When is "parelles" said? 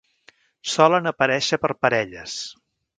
1.85-2.45